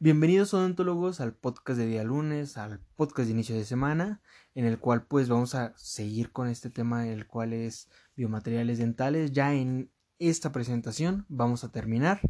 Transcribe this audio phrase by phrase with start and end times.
[0.00, 4.20] Bienvenidos odontólogos al podcast de día lunes, al podcast de inicio de semana,
[4.56, 9.30] en el cual pues vamos a seguir con este tema, el cual es biomateriales dentales.
[9.30, 12.20] Ya en esta presentación vamos a terminar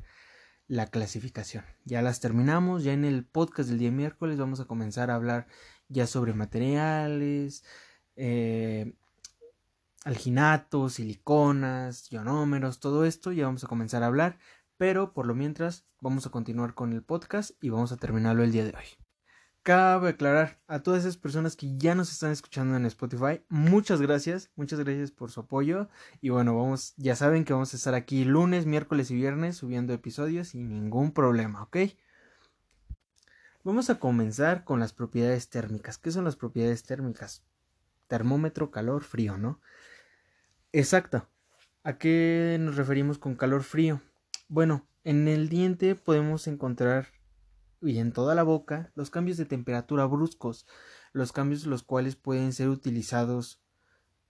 [0.69, 1.65] la clasificación.
[1.87, 5.47] Ya las terminamos, ya en el podcast del día miércoles vamos a comenzar a hablar
[5.89, 7.65] ya sobre materiales,
[8.17, 8.95] eh,
[10.05, 14.39] alginatos, siliconas, ionómeros, todo esto, ya vamos a comenzar a hablar
[14.77, 18.53] pero por lo mientras vamos a continuar con el podcast y vamos a terminarlo el
[18.53, 18.85] día de hoy.
[19.63, 24.51] Cabe aclarar a todas esas personas que ya nos están escuchando en Spotify, muchas gracias,
[24.57, 25.89] muchas gracias por su apoyo
[26.21, 29.95] y bueno, vamos, ya saben que vamos a estar aquí lunes, miércoles y viernes subiendo
[29.95, 31.79] episodios sin ningún problema, ¿ok?
[33.63, 35.97] Vamos a comenzar con las propiedades térmicas.
[35.97, 37.43] ¿Qué son las propiedades térmicas?
[38.09, 39.63] Termómetro, calor, frío, ¿no?
[40.73, 41.27] Exacto.
[41.83, 44.03] ¿A qué nos referimos con calor frío?
[44.49, 47.09] Bueno, en el diente podemos encontrar
[47.81, 50.67] y en toda la boca los cambios de temperatura bruscos,
[51.13, 53.63] los cambios los cuales pueden ser utilizados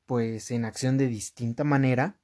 [0.06, 2.20] pues en acción de distinta manera,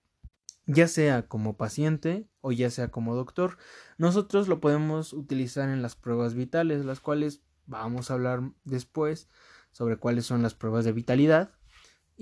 [0.67, 3.59] ya sea como paciente o ya sea como doctor.
[3.99, 9.29] Nosotros lo podemos utilizar en las pruebas vitales, las cuales vamos a hablar después
[9.73, 11.60] sobre cuáles son las pruebas de vitalidad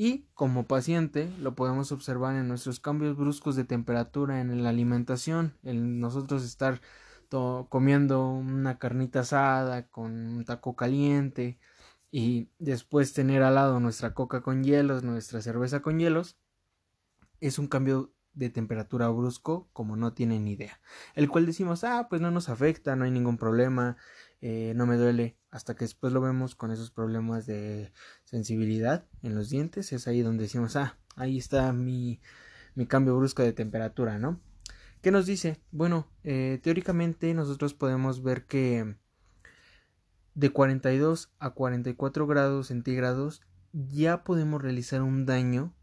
[0.00, 5.58] y como paciente lo podemos observar en nuestros cambios bruscos de temperatura en la alimentación,
[5.64, 6.80] en nosotros estar
[7.68, 11.58] comiendo una carnita asada con un taco caliente
[12.12, 16.36] y después tener al lado nuestra coca con hielos, nuestra cerveza con hielos,
[17.40, 20.80] es un cambio de temperatura brusco como no tienen idea.
[21.16, 23.96] El cual decimos, ah, pues no nos afecta, no hay ningún problema,
[24.40, 27.92] eh, no me duele, hasta que después lo vemos con esos problemas de
[28.24, 32.20] sensibilidad en los dientes, es ahí donde decimos, ah, ahí está mi,
[32.74, 34.40] mi cambio brusco de temperatura, ¿no?
[35.02, 35.60] ¿Qué nos dice?
[35.70, 38.96] Bueno, eh, teóricamente nosotros podemos ver que
[40.34, 43.42] de 42 a 44 grados centígrados
[43.72, 45.74] ya podemos realizar un daño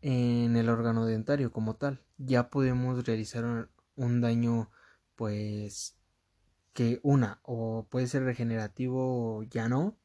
[0.00, 2.02] en el órgano dentario como tal.
[2.18, 4.70] Ya podemos realizar un daño
[5.16, 5.96] pues
[6.72, 9.96] que una o puede ser regenerativo o ya no.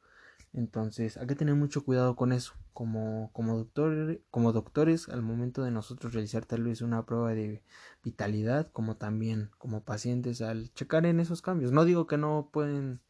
[0.54, 2.54] Entonces hay que tener mucho cuidado con eso.
[2.74, 7.64] Como, como, doctor, como doctores, al momento de nosotros realizar tal vez una prueba de
[8.04, 11.72] vitalidad, como también como pacientes, al checar en esos cambios.
[11.72, 13.02] No digo que no pueden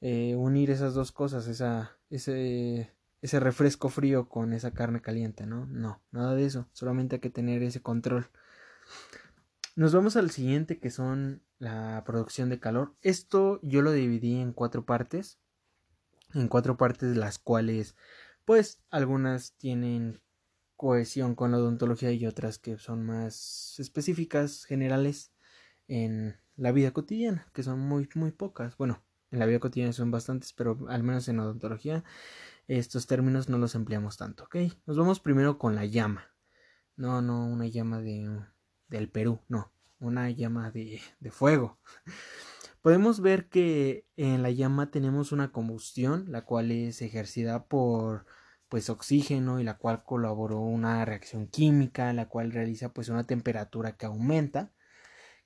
[0.00, 5.66] eh, unir esas dos cosas, esa, ese, ese refresco frío con esa carne caliente, ¿no?
[5.66, 6.68] No, nada de eso.
[6.72, 8.28] Solamente hay que tener ese control.
[9.78, 12.96] Nos vamos al siguiente que son la producción de calor.
[13.00, 15.38] Esto yo lo dividí en cuatro partes.
[16.34, 17.94] En cuatro partes las cuales
[18.44, 20.20] pues algunas tienen
[20.74, 25.30] cohesión con la odontología y otras que son más específicas, generales
[25.86, 28.76] en la vida cotidiana, que son muy muy pocas.
[28.78, 32.02] Bueno, en la vida cotidiana son bastantes, pero al menos en odontología
[32.66, 34.56] estos términos no los empleamos tanto, ¿ok?
[34.86, 36.34] Nos vamos primero con la llama.
[36.96, 38.40] No, no una llama de
[38.88, 41.78] del Perú, no, una llama de, de fuego.
[42.82, 48.26] Podemos ver que en la llama tenemos una combustión, la cual es ejercida por
[48.68, 53.96] pues oxígeno y la cual colaboró una reacción química, la cual realiza pues una temperatura
[53.96, 54.72] que aumenta,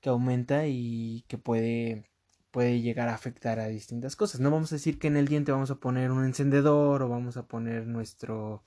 [0.01, 2.11] que aumenta y que puede
[2.53, 4.41] puede llegar a afectar a distintas cosas.
[4.41, 7.37] No vamos a decir que en el diente vamos a poner un encendedor o vamos
[7.37, 8.65] a poner nuestro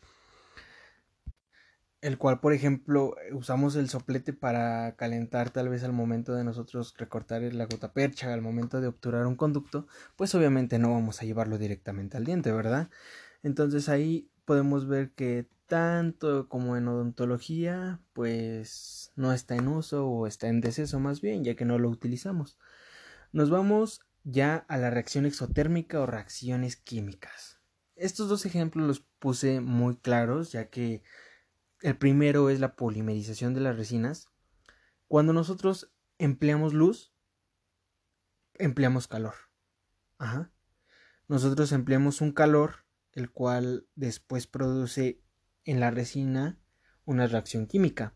[2.06, 6.94] el cual, por ejemplo, usamos el soplete para calentar tal vez al momento de nosotros
[6.98, 11.26] recortar la gota percha, al momento de obturar un conducto, pues obviamente no vamos a
[11.26, 12.90] llevarlo directamente al diente, ¿verdad?
[13.42, 20.28] Entonces ahí podemos ver que tanto como en odontología, pues no está en uso o
[20.28, 22.60] está en deceso más bien, ya que no lo utilizamos.
[23.32, 27.60] Nos vamos ya a la reacción exotérmica o reacciones químicas.
[27.96, 31.02] Estos dos ejemplos los puse muy claros, ya que
[31.82, 34.30] el primero es la polimerización de las resinas.
[35.08, 37.14] Cuando nosotros empleamos luz,
[38.56, 39.36] empleamos calor.
[40.18, 40.52] Ajá.
[41.28, 45.22] Nosotros empleamos un calor, el cual después produce
[45.64, 46.60] en la resina
[47.06, 48.16] una reacción química.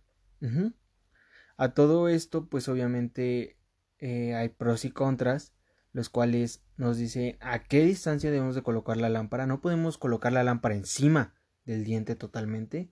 [1.57, 3.59] A todo esto, pues obviamente
[3.97, 5.53] eh, hay pros y contras,
[5.91, 9.45] los cuales nos dice a qué distancia debemos de colocar la lámpara.
[9.45, 11.33] No podemos colocar la lámpara encima
[11.65, 12.91] del diente totalmente,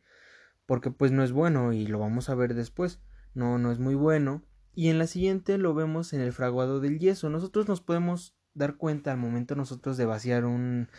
[0.68, 3.00] porque pues no es bueno y lo vamos a ver después.
[3.34, 4.44] No, no es muy bueno.
[4.76, 7.30] Y en la siguiente lo vemos en el fraguado del yeso.
[7.32, 10.90] Nosotros nos podemos dar cuenta al momento nosotros de vaciar un,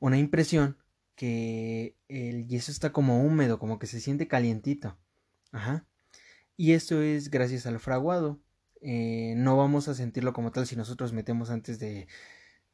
[0.00, 0.78] una impresión
[1.14, 4.98] que el yeso está como húmedo, como que se siente calientito.
[5.52, 5.86] Ajá.
[6.56, 8.40] Y esto es gracias al fraguado.
[8.82, 12.08] eh, no vamos a sentirlo como tal si nosotros metemos antes de,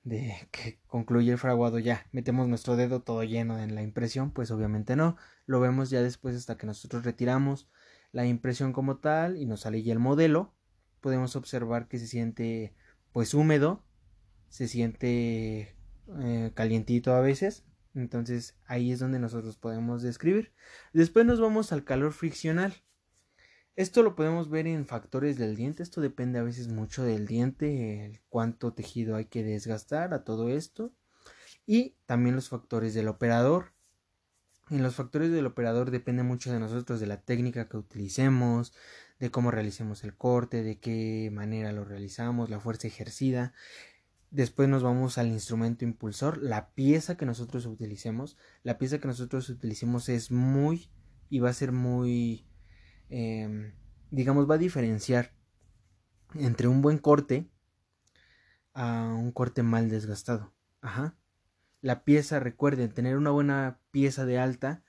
[0.06, 4.52] de que concluya el fraguado ya, metemos nuestro dedo todo lleno en la impresión, pues
[4.52, 5.16] obviamente no,
[5.46, 7.68] lo vemos ya después hasta que nosotros retiramos
[8.12, 10.54] la impresión como tal y nos sale ya el modelo,
[11.00, 12.72] podemos observar que se siente
[13.12, 13.82] pues húmedo,
[14.48, 15.74] se siente
[16.20, 17.64] eh, calientito a veces,
[17.96, 20.52] entonces ahí es donde nosotros podemos describir.
[20.92, 22.74] Después nos vamos al calor friccional.
[23.76, 25.82] Esto lo podemos ver en factores del diente.
[25.82, 30.94] Esto depende a veces mucho del diente, cuánto tejido hay que desgastar a todo esto.
[31.66, 33.74] Y también los factores del operador.
[34.70, 38.72] En los factores del operador depende mucho de nosotros, de la técnica que utilicemos,
[39.20, 43.52] de cómo realicemos el corte, de qué manera lo realizamos, la fuerza ejercida.
[44.30, 48.38] Después nos vamos al instrumento impulsor, la pieza que nosotros utilicemos.
[48.62, 50.88] La pieza que nosotros utilicemos es muy
[51.28, 52.46] y va a ser muy
[53.08, 53.72] Em,
[54.10, 55.32] digamos, va a diferenciar
[56.34, 57.48] entre un buen corte
[58.74, 60.52] a un corte mal desgastado.
[60.80, 61.16] Ajá.
[61.80, 64.82] La pieza, recuerden, tener una buena pieza de alta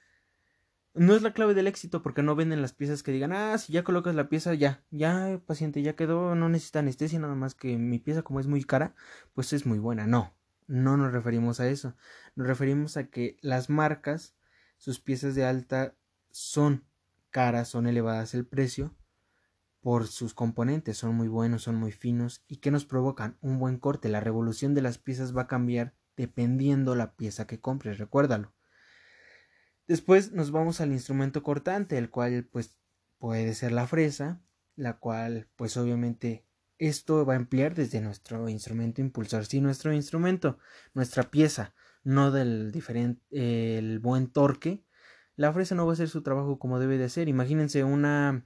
[0.98, 3.72] no es la clave del éxito porque no venden las piezas que digan, ah, si
[3.74, 7.78] ya colocas la pieza, ya, ya, paciente, ya quedó, no necesita anestesia, nada más que
[7.78, 8.96] mi pieza como es muy cara,
[9.34, 10.08] pues es muy buena.
[10.08, 10.36] No,
[10.68, 11.96] no nos referimos a eso.
[12.36, 14.36] Nos referimos a que las marcas,
[14.78, 15.96] sus piezas de alta
[16.32, 16.84] son
[17.38, 18.98] caras, son elevadas el precio
[19.80, 23.78] por sus componentes, son muy buenos, son muy finos y que nos provocan un buen
[23.78, 24.10] corte.
[24.10, 28.56] La revolución de las piezas va a cambiar dependiendo la pieza que compres, recuérdalo.
[29.86, 32.80] Después nos vamos al instrumento cortante, el cual pues
[33.20, 34.42] puede ser la fresa,
[34.76, 36.48] la cual pues obviamente
[36.80, 39.46] esto va a emplear desde nuestro instrumento impulsor.
[39.46, 40.58] Si nuestro instrumento,
[40.96, 44.87] nuestra pieza, no del diferente, el buen torque,
[45.38, 47.30] la fresa no va a hacer su trabajo como debe de ser.
[47.30, 48.46] Imagínense una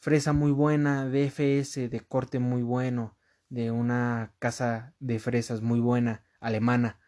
[0.00, 3.16] fresa muy buena, DFS, de corte muy bueno,
[3.50, 6.98] de una casa de fresas muy buena, alemana.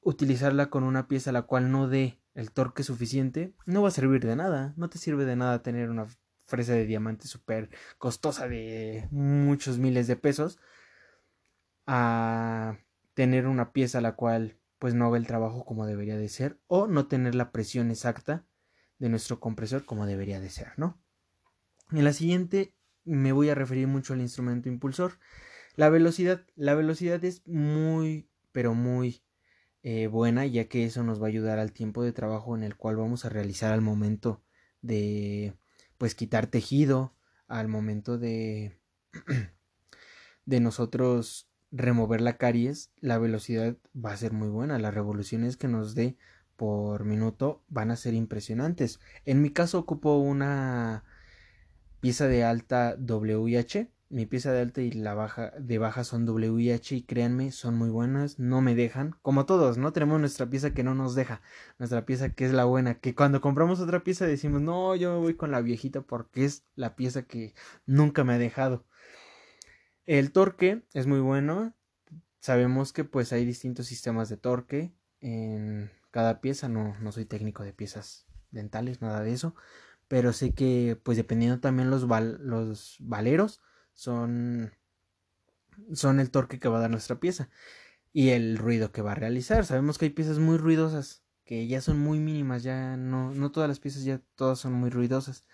[0.00, 4.24] Utilizarla con una pieza la cual no dé el torque suficiente, no va a servir
[4.24, 4.72] de nada.
[4.78, 6.06] No te sirve de nada tener una
[6.46, 7.68] fresa de diamante súper
[7.98, 10.58] costosa de muchos miles de pesos
[11.86, 12.78] a
[13.12, 16.88] tener una pieza la cual pues no ve el trabajo como debería de ser o
[16.88, 18.46] no tener la presión exacta
[18.98, 20.98] de nuestro compresor como debería de ser, ¿no?
[21.92, 22.74] En la siguiente
[23.04, 25.18] me voy a referir mucho al instrumento impulsor.
[25.76, 29.22] La velocidad, la velocidad es muy, pero muy
[29.82, 32.76] eh, buena, ya que eso nos va a ayudar al tiempo de trabajo en el
[32.76, 34.42] cual vamos a realizar al momento
[34.80, 35.58] de,
[35.98, 37.14] pues, quitar tejido,
[37.48, 38.80] al momento de,
[40.46, 44.78] de nosotros remover la caries, la velocidad va a ser muy buena.
[44.78, 46.16] Las revoluciones que nos dé
[46.56, 49.00] por minuto van a ser impresionantes.
[49.24, 51.04] En mi caso ocupo una
[52.00, 53.90] pieza de alta WIH.
[54.10, 57.90] Mi pieza de alta y la baja de baja son WIH y créanme, son muy
[57.90, 61.42] buenas, no me dejan, como todos, no tenemos nuestra pieza que no nos deja,
[61.78, 65.18] nuestra pieza que es la buena, que cuando compramos otra pieza decimos, "No, yo me
[65.20, 67.54] voy con la viejita porque es la pieza que
[67.86, 68.84] nunca me ha dejado."
[70.06, 71.74] El torque es muy bueno.
[72.40, 76.68] Sabemos que pues hay distintos sistemas de torque en cada pieza.
[76.68, 79.54] No, no soy técnico de piezas dentales, nada de eso.
[80.08, 83.60] Pero sé que pues dependiendo también los, los valeros
[83.94, 84.72] son,
[85.92, 87.50] son el torque que va a dar nuestra pieza
[88.12, 89.64] y el ruido que va a realizar.
[89.66, 93.68] Sabemos que hay piezas muy ruidosas que ya son muy mínimas, ya no, no todas
[93.68, 95.44] las piezas ya todas son muy ruidosas.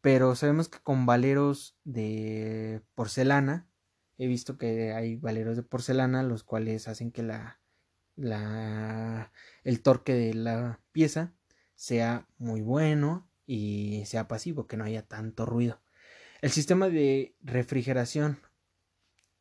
[0.00, 3.68] Pero sabemos que con valeros de porcelana
[4.16, 7.60] he visto que hay valeros de porcelana los cuales hacen que la,
[8.16, 9.32] la
[9.64, 11.34] el torque de la pieza
[11.74, 15.80] sea muy bueno y sea pasivo, que no haya tanto ruido.
[16.42, 18.40] El sistema de refrigeración.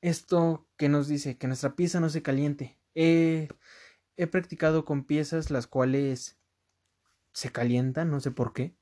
[0.01, 2.79] Esto que nos dice que nuestra pieza no se caliente.
[2.95, 3.47] he
[4.31, 6.39] practicado con piezas las cuales
[7.33, 8.76] se calientan, no sé por qué.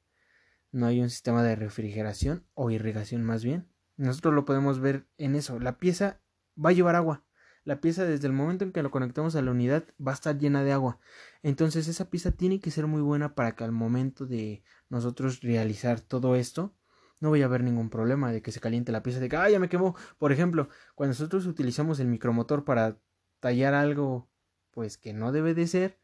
[0.75, 3.65] No hay un sistema de refrigeración o irrigación más bien.
[3.95, 5.57] Nosotros lo podemos ver en eso.
[5.57, 6.19] La pieza
[6.61, 7.23] va a llevar agua.
[7.63, 10.37] La pieza desde el momento en que lo conectamos a la unidad va a estar
[10.37, 10.99] llena de agua.
[11.43, 16.01] Entonces esa pieza tiene que ser muy buena para que al momento de nosotros realizar
[16.01, 16.75] todo esto
[17.21, 19.49] no vaya a haber ningún problema de que se caliente la pieza de que ah
[19.49, 19.95] ya me quemó.
[20.17, 22.99] Por ejemplo, cuando nosotros utilizamos el micromotor para
[23.39, 24.29] tallar algo
[24.71, 25.99] pues que no debe de ser,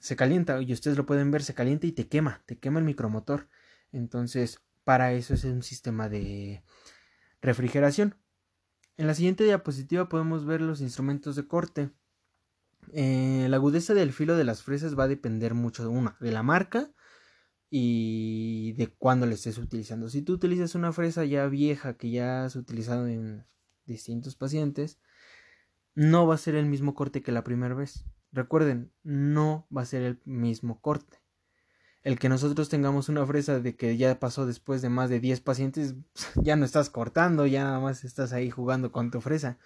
[0.00, 2.86] se calienta y ustedes lo pueden ver, se calienta y te quema, te quema el
[2.86, 3.46] micromotor.
[3.92, 6.62] Entonces, para eso es un sistema de
[7.40, 8.16] refrigeración.
[8.96, 11.90] En la siguiente diapositiva podemos ver los instrumentos de corte.
[12.92, 16.32] Eh, la agudeza del filo de las fresas va a depender mucho de una, de
[16.32, 16.90] la marca
[17.70, 20.08] y de cuándo le estés utilizando.
[20.08, 23.46] Si tú utilizas una fresa ya vieja que ya has utilizado en
[23.84, 24.98] distintos pacientes,
[25.94, 28.04] no va a ser el mismo corte que la primera vez.
[28.32, 31.18] Recuerden, no va a ser el mismo corte.
[32.02, 35.40] El que nosotros tengamos una fresa de que ya pasó después de más de 10
[35.40, 35.94] pacientes,
[36.36, 39.58] ya no estás cortando, ya nada más estás ahí jugando con tu fresa.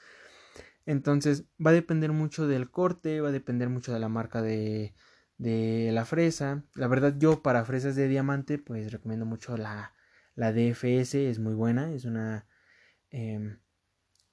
[0.87, 4.95] Entonces va a depender mucho del corte, va a depender mucho de la marca de,
[5.39, 6.65] de la fresa.
[6.75, 9.95] La verdad yo para fresas de diamante pues recomiendo mucho la,
[10.35, 12.47] la DFS, es muy buena, es una...
[13.11, 13.59] Em,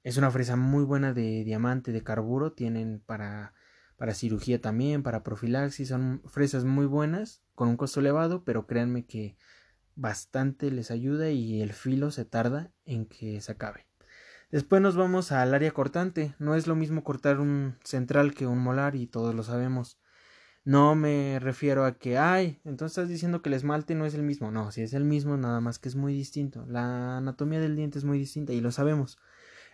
[0.04, 3.54] es una fresa muy buena de diamante, de carburo, tienen para,
[3.98, 9.06] para cirugía también, para profilaxis, son fresas muy buenas, con un costo elevado, pero créanme
[9.06, 9.36] que
[9.96, 13.86] bastante les ayuda y el filo se tarda en que se acabe.
[14.50, 16.34] Después nos vamos al área cortante.
[16.40, 20.00] No es lo mismo cortar un central que un molar y todos lo sabemos.
[20.64, 24.24] No me refiero a que, ay, entonces estás diciendo que el esmalte no es el
[24.24, 24.52] mismo.
[24.52, 26.66] No, si es el mismo, nada más que es muy distinto.
[26.66, 29.18] La anatomía del diente es muy distinta y lo sabemos.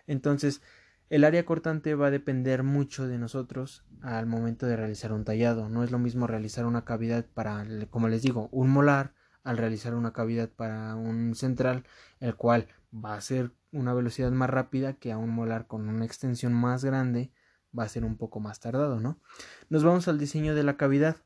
[0.08, 0.60] Entonces,
[1.08, 5.68] el área cortante va a depender mucho de nosotros al momento de realizar un tallado.
[5.68, 9.94] No es lo mismo realizar una cavidad para, como les digo, un molar al realizar
[9.94, 11.84] una cavidad para un central,
[12.18, 16.04] el cual va a ser una velocidad más rápida que a un molar con una
[16.04, 17.32] extensión más grande
[17.76, 19.20] va a ser un poco más tardado, ¿no?
[19.68, 21.16] Nos vamos al diseño de la cavidad.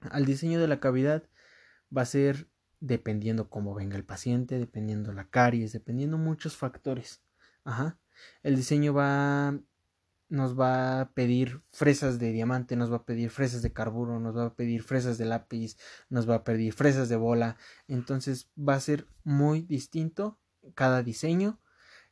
[0.00, 1.24] Al diseño de la cavidad
[1.94, 2.48] va a ser
[2.80, 7.22] dependiendo cómo venga el paciente, dependiendo la caries, dependiendo muchos factores.
[7.64, 7.98] Ajá.
[8.42, 9.58] El diseño va
[10.28, 14.36] nos va a pedir fresas de diamante, nos va a pedir fresas de carburo, nos
[14.36, 15.76] va a pedir fresas de lápiz,
[16.10, 17.56] nos va a pedir fresas de bola.
[17.86, 20.38] Entonces va a ser muy distinto
[20.74, 21.60] cada diseño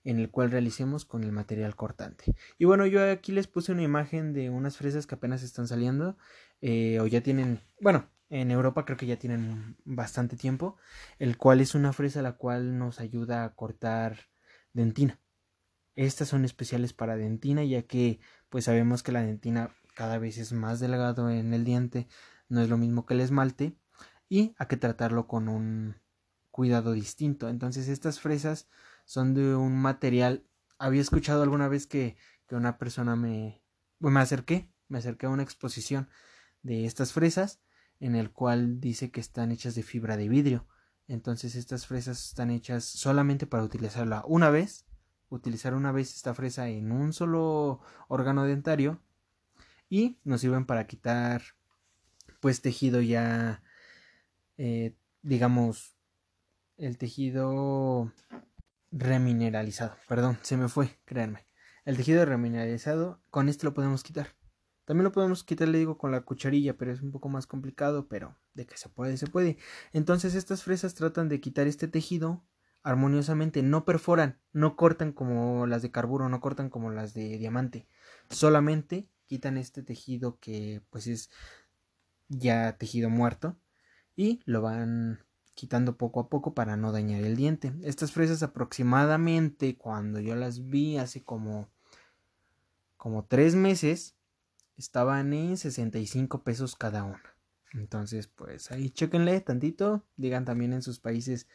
[0.05, 2.35] en el cual realicemos con el material cortante.
[2.59, 6.17] Y bueno, yo aquí les puse una imagen de unas fresas que apenas están saliendo
[6.61, 10.77] eh, o ya tienen, bueno, en Europa creo que ya tienen bastante tiempo,
[11.19, 14.29] el cual es una fresa la cual nos ayuda a cortar
[14.73, 15.21] dentina.
[15.97, 20.53] Estas son especiales para dentina ya que pues sabemos que la dentina cada vez es
[20.53, 22.07] más delgado en el diente,
[22.49, 23.75] no es lo mismo que el esmalte
[24.29, 25.97] y hay que tratarlo con un
[26.51, 27.49] cuidado distinto.
[27.49, 28.69] Entonces estas fresas
[29.05, 30.47] son de un material.
[30.79, 33.63] Había escuchado alguna vez que, que una persona me,
[33.99, 36.09] me acerqué, me acerqué a una exposición
[36.63, 37.61] de estas fresas
[38.01, 40.67] en el cual dice que están hechas de fibra de vidrio.
[41.09, 44.87] Entonces estas fresas están hechas solamente para utilizarla una vez,
[45.29, 49.01] utilizar una vez esta fresa en un solo órgano dentario
[49.89, 51.43] y nos sirven para quitar
[52.41, 53.63] pues tejido ya
[54.57, 55.97] eh, digamos
[56.77, 58.13] el tejido
[58.93, 59.97] remineralizado.
[60.09, 61.47] Perdón, se me fue, créanme.
[61.85, 64.35] El tejido remineralizado, con este lo podemos quitar.
[64.85, 68.09] También lo podemos quitar, le digo, con la cucharilla, pero es un poco más complicado,
[68.09, 69.59] pero de que se puede, se puede.
[69.93, 72.45] Entonces estas fresas tratan de quitar este tejido
[72.87, 77.89] armoniosamente, no perforan, no cortan como las de carburo, no cortan como las de diamante.
[78.31, 81.29] Solamente quitan este tejido que pues es
[82.29, 83.59] ya tejido muerto
[84.15, 85.19] y lo van
[85.55, 87.75] quitando poco a poco para no dañar el diente.
[87.83, 91.69] Estas fresas aproximadamente cuando yo las vi hace como
[92.97, 94.15] como tres meses
[94.77, 97.35] estaban en 65 pesos cada una.
[97.73, 101.49] Entonces, pues ahí chequenle tantito, digan también en sus países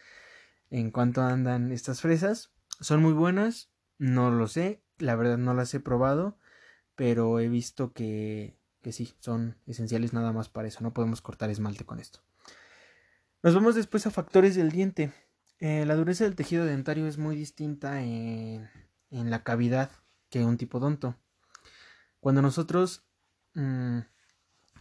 [0.71, 2.51] en cuánto andan estas fresas.
[2.79, 6.39] Son muy buenas, no lo sé, la verdad no las he probado,
[6.95, 11.51] pero he visto que, que sí, son esenciales nada más para eso, no podemos cortar
[11.51, 12.21] esmalte con esto.
[13.43, 15.13] Nos vamos después a factores del diente.
[15.59, 18.69] Eh, la dureza del tejido dentario es muy distinta en,
[19.09, 19.91] la cavidad
[20.29, 21.15] que un tipodonto.
[22.19, 23.03] Cuando nosotros
[23.53, 23.99] mm,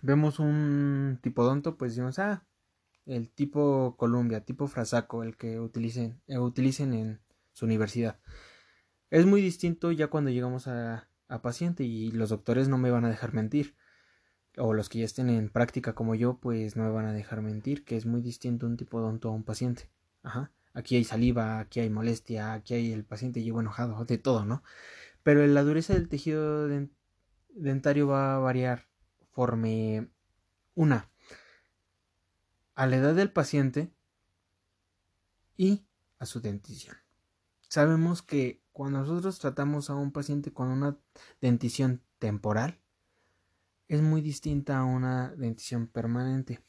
[0.03, 2.47] vemos un tipodonto, pues decimos, ah,
[3.07, 7.21] el tipo Columbia, tipo Frasaco, el que utilicen, eh, utilicen en
[7.53, 8.21] su universidad.
[9.11, 11.07] Es muy distinto ya cuando llegamos a,
[11.43, 13.77] paciente y los doctores no me van a dejar mentir
[14.57, 17.41] o los que ya estén en práctica como yo, pues no me van a dejar
[17.41, 19.89] mentir, que es muy distinto un tipo odonto a un paciente.
[20.25, 20.53] Ajá.
[20.75, 24.65] Aquí hay saliva, aquí hay molestia, aquí hay el paciente llevo enojado, de todo, ¿no?
[25.23, 26.69] Pero la dureza del tejido
[27.51, 28.89] dentario va a variar
[29.19, 30.09] conforme
[30.75, 31.11] una
[32.81, 33.93] a la edad del paciente
[35.59, 35.85] y
[36.19, 36.97] a su dentición.
[37.69, 40.97] Sabemos que cuando nosotros tratamos a un paciente con una
[41.43, 42.81] dentición temporal,
[43.87, 46.65] es muy distinta a una dentición permanente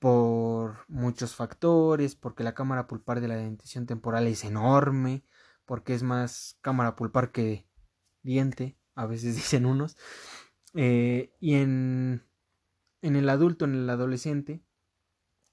[0.00, 5.22] por muchos factores, porque la cámara pulpar de la dentición temporal es enorme,
[5.64, 7.68] porque es más cámara pulpar que
[8.24, 9.96] diente, a veces dicen unos,
[10.74, 12.24] eh, y en,
[13.00, 14.64] en el adulto, en el adolescente,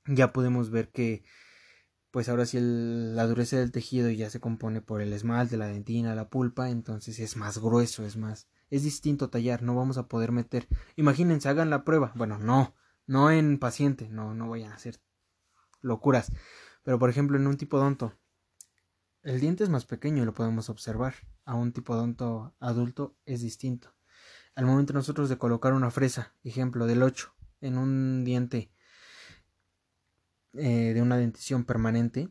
[0.07, 1.23] ya podemos ver que
[2.11, 6.15] pues ahora sí la dureza del tejido ya se compone por el esmalte, la dentina,
[6.15, 10.31] la pulpa, entonces es más grueso, es más, es distinto tallar, no vamos a poder
[10.31, 10.67] meter.
[10.95, 12.13] Imagínense, hagan la prueba.
[12.15, 14.99] Bueno, no, no en paciente, no, no vayan a hacer
[15.81, 16.31] locuras.
[16.83, 18.17] Pero por ejemplo, en un tipo tipodonto,
[19.21, 21.15] el diente es más pequeño y lo podemos observar.
[21.45, 23.93] A un tipo tipodonto adulto es distinto.
[24.55, 28.71] Al momento nosotros de colocar una fresa, ejemplo del 8, en un diente
[30.57, 32.29] eh, de una dentición permanente,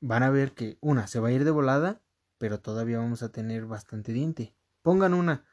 [0.00, 2.00] van a ver que una se va a ir de volada,
[2.38, 4.54] pero todavía vamos a tener bastante diente.
[4.82, 5.44] Pongan una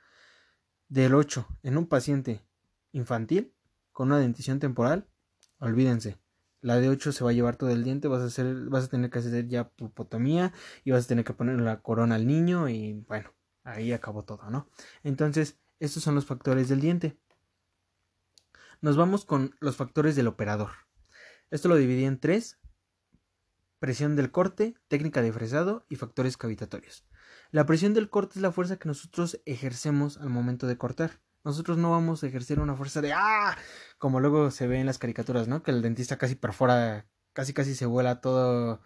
[0.89, 2.45] del 8 en un paciente
[2.91, 3.53] infantil
[3.91, 5.07] con una dentición temporal,
[5.59, 6.17] olvídense.
[6.61, 8.87] La de 8 se va a llevar todo el diente, vas a, hacer, vas a
[8.89, 10.53] tener que hacer ya pulpotomía
[10.83, 14.49] y vas a tener que poner la corona al niño y bueno, ahí acabó todo,
[14.49, 14.67] ¿no?
[15.03, 17.17] Entonces, estos son los factores del diente.
[18.81, 20.86] Nos vamos con los factores del operador.
[21.49, 22.59] Esto lo dividí en tres.
[23.79, 27.05] Presión del corte, técnica de fresado y factores cavitatorios.
[27.51, 31.21] La presión del corte es la fuerza que nosotros ejercemos al momento de cortar.
[31.43, 33.55] Nosotros no vamos a ejercer una fuerza de ¡ah!
[33.97, 35.63] Como luego se ve en las caricaturas, ¿no?
[35.63, 38.81] Que el dentista casi perfora, casi casi se vuela todo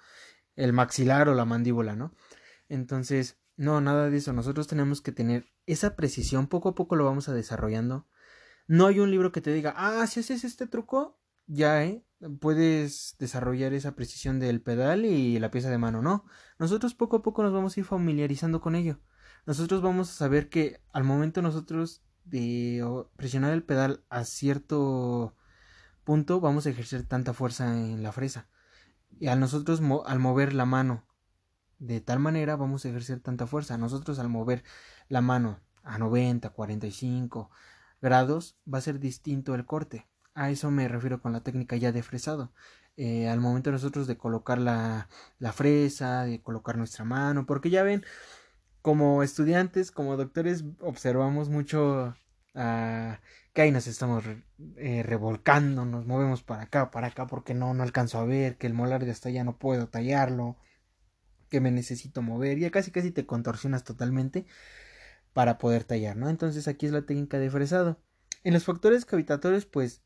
[0.56, 2.14] el maxilar o la mandíbula, ¿no?
[2.70, 4.34] Entonces, no, nada de eso.
[4.34, 6.48] Nosotros tenemos que tener esa precisión.
[6.48, 8.08] Poco a poco lo vamos a desarrollando.
[8.68, 11.21] No hay un libro que te diga, ah, si haces este truco,
[11.52, 12.04] ya, ¿eh?
[12.40, 16.26] Puedes desarrollar esa precisión del pedal y la pieza de mano, ¿no?
[16.60, 19.00] Nosotros poco a poco nos vamos a ir familiarizando con ello.
[19.46, 22.84] Nosotros vamos a saber que al momento nosotros de
[23.18, 25.36] presionar el pedal a cierto
[26.04, 28.48] punto vamos a ejercer tanta fuerza en la fresa.
[29.20, 31.06] Y al nosotros al mover la mano
[31.80, 33.78] de tal manera vamos a ejercer tanta fuerza.
[33.78, 34.64] Nosotros al mover
[35.10, 37.50] la mano a 90, 45
[38.02, 40.11] grados va a ser distinto el corte.
[40.34, 42.52] A eso me refiero con la técnica ya de fresado.
[42.98, 45.10] Eh, al momento nosotros de colocar la,
[45.40, 48.04] la fresa, de colocar nuestra mano, porque ya ven,
[48.82, 52.16] como estudiantes, como doctores, observamos mucho
[52.56, 53.14] uh,
[53.54, 54.24] que ahí nos estamos
[54.78, 58.68] eh, revolcando, nos movemos para acá, para acá, porque no, no alcanzo a ver, que
[58.68, 60.58] el molar de hasta allá no puedo tallarlo,
[61.50, 64.46] que me necesito mover, ya casi casi te contorsionas totalmente
[65.34, 66.30] para poder tallar, ¿no?
[66.30, 68.00] Entonces aquí es la técnica de fresado.
[68.44, 70.02] En los factores cavitatorios, pues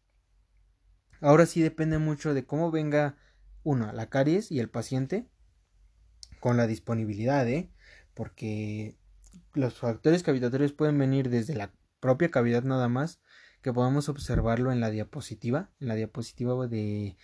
[1.22, 3.18] ahora sí depende mucho de cómo venga
[3.64, 5.28] uno, la caries y el paciente
[6.40, 7.72] con la disponibilidad, ¿eh?
[8.14, 8.98] Porque
[9.54, 13.20] los factores cavitatorios pueden venir desde la propia cavidad nada más,
[13.62, 15.72] que podemos observarlo en la diapositiva.
[15.80, 17.18] En la diapositiva de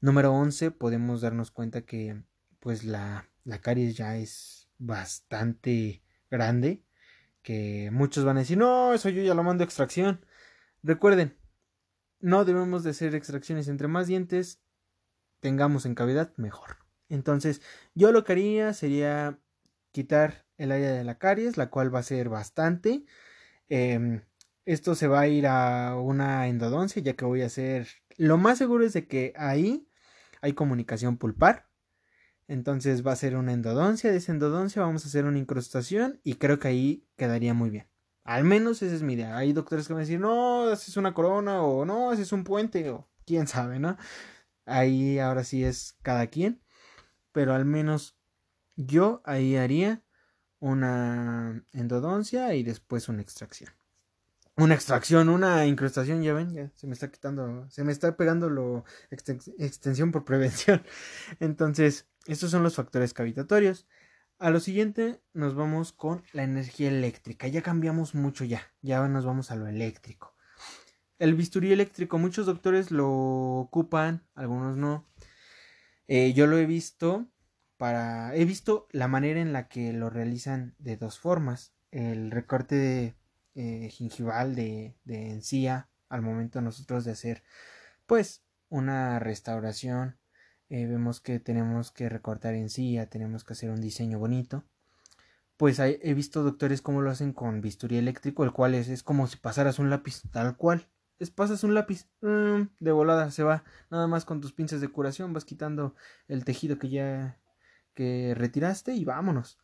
[0.00, 2.22] número 11 podemos darnos cuenta que
[2.58, 6.82] pues la, la caries ya es bastante grande
[7.42, 10.26] que muchos van a decir, no, eso yo ya lo mando a extracción.
[10.82, 11.36] Recuerden,
[12.20, 14.60] no debemos de hacer extracciones entre más dientes
[15.40, 16.76] tengamos en cavidad, mejor.
[17.08, 17.62] Entonces,
[17.94, 19.38] yo lo que haría sería
[19.92, 23.04] quitar el área de la caries, la cual va a ser bastante.
[23.68, 24.22] Em,
[24.64, 27.88] esto se va a ir a una endodoncia, ya que voy a hacer...
[28.16, 29.88] Lo más seguro es de que ahí
[30.42, 31.68] hay comunicación pulpar.
[32.48, 34.10] Entonces va a ser una endodoncia.
[34.10, 37.88] De esa endodoncia vamos a hacer una incrustación y creo que ahí quedaría muy bien.
[38.28, 39.38] Al menos esa es mi idea.
[39.38, 42.90] Hay doctores que van a decir, no, es una corona o no, es un puente
[42.90, 43.96] o quién sabe, ¿no?
[44.66, 46.60] Ahí ahora sí es cada quien.
[47.32, 48.18] Pero al menos
[48.76, 50.02] yo ahí haría
[50.60, 53.70] una endodoncia y después una extracción.
[54.56, 58.50] Una extracción, una incrustación, ya ven, ya se me está quitando, se me está pegando
[58.50, 60.84] lo extensión por prevención.
[61.40, 63.86] Entonces, estos son los factores cavitatorios.
[64.40, 67.48] A lo siguiente nos vamos con la energía eléctrica.
[67.48, 68.62] Ya cambiamos mucho ya.
[68.82, 70.36] Ya nos vamos a lo eléctrico.
[71.18, 75.08] El bisturí eléctrico, muchos doctores lo ocupan, algunos no.
[76.06, 77.26] Eh, yo lo he visto
[77.78, 78.32] para...
[78.36, 81.74] He visto la manera en la que lo realizan de dos formas.
[81.90, 83.14] El recorte de,
[83.56, 87.42] eh, gingival de, de encía al momento nosotros de hacer
[88.06, 90.17] pues una restauración
[90.70, 94.64] eh, vemos que tenemos que recortar encía, tenemos que hacer un diseño bonito.
[95.56, 99.26] Pues he visto doctores cómo lo hacen con bisturí eléctrico, el cual es, es como
[99.26, 100.86] si pasaras un lápiz, tal cual.
[101.18, 104.88] Es pasas un lápiz, mm, de volada se va, nada más con tus pinzas de
[104.88, 105.96] curación, vas quitando
[106.28, 107.40] el tejido que ya
[107.94, 109.58] que retiraste y vámonos.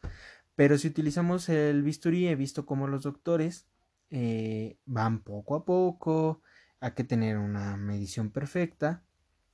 [0.57, 3.69] Pero si utilizamos el bisturí, he visto cómo los doctores
[4.11, 6.43] eh, van poco a poco,
[6.81, 9.05] hay que tener una medición perfecta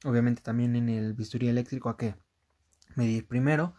[0.05, 2.15] Obviamente también en el bisturí eléctrico hay que
[2.97, 3.75] medir primero.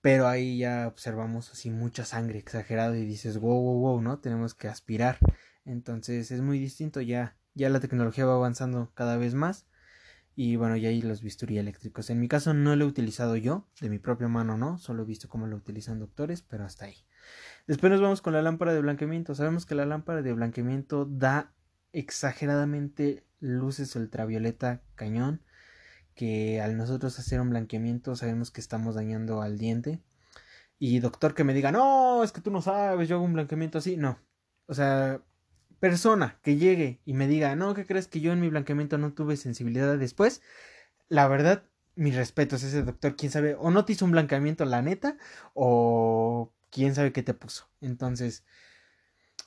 [0.00, 4.20] Pero ahí ya observamos así mucha sangre exagerado y dices, wow, wow, wow, ¿no?
[4.20, 5.18] Tenemos que aspirar.
[5.64, 7.36] Entonces es muy distinto ya.
[7.54, 9.66] Ya la tecnología va avanzando cada vez más.
[10.38, 12.10] y bueno, y ahí los bisturí eléctricos.
[12.10, 15.06] En mi caso no lo he utilizado yo, de mi propia mano no, solo he
[15.06, 16.96] visto cómo lo utilizan doctores, pero hasta ahí.
[17.66, 19.34] Después nos vamos con la lámpara de blanqueamiento.
[19.34, 21.54] Sabemos que la lámpara de blanqueamiento da
[21.92, 25.42] exageradamente luces ultravioleta cañón,
[26.14, 30.00] que al nosotros hacer un blanqueamiento sabemos que estamos dañando al diente.
[30.78, 33.78] Y doctor que me diga, no, es que tú no sabes, yo hago un blanqueamiento
[33.78, 34.18] así, no.
[34.66, 35.22] O sea,
[35.80, 39.12] persona que llegue y me diga, no, ¿qué crees que yo en mi blanqueamiento no
[39.12, 40.42] tuve sensibilidad después?
[41.08, 44.82] La verdad, mis respetos, ese doctor, quién sabe, o no te hizo un blanqueamiento la
[44.82, 45.16] neta,
[45.54, 47.68] o quién sabe qué te puso.
[47.80, 48.44] Entonces,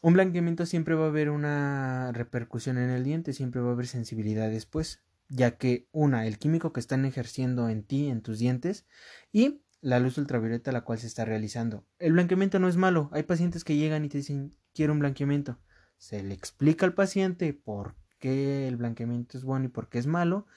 [0.01, 3.87] un blanqueamiento siempre va a haber una repercusión en el diente, siempre va a haber
[3.87, 8.85] sensibilidad después, ya que una, el químico que están ejerciendo en ti, en tus dientes,
[9.31, 11.85] y la luz ultravioleta la cual se está realizando.
[11.99, 15.59] El blanqueamiento no es malo, hay pacientes que llegan y te dicen quiero un blanqueamiento
[15.99, 20.07] se le explica al paciente por qué el blanqueamiento es bueno y por qué es
[20.07, 20.47] malo,